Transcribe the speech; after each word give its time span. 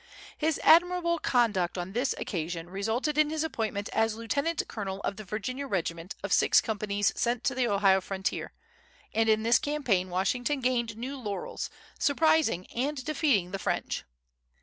His 0.35 0.59
admirable 0.63 1.19
conduct 1.19 1.77
on 1.77 1.91
this 1.93 2.15
occasion 2.17 2.71
resulted 2.71 3.19
in 3.19 3.29
his 3.29 3.43
appointment 3.43 3.87
as 3.89 4.15
lieutenant 4.15 4.67
colonel 4.67 4.99
of 5.01 5.15
the 5.15 5.23
Virginia 5.23 5.67
regiment 5.67 6.15
of 6.23 6.33
six 6.33 6.59
companies 6.59 7.13
sent 7.15 7.43
to 7.43 7.53
the 7.53 7.67
Ohio 7.67 8.01
frontier; 8.01 8.51
and 9.13 9.29
in 9.29 9.43
this 9.43 9.59
campaign 9.59 10.09
Washington 10.09 10.59
gained 10.59 10.97
new 10.97 11.15
laurels, 11.19 11.69
surprising 11.99 12.65
and 12.75 13.05
defeating 13.05 13.51
the 13.51 13.59
French. 13.59 14.03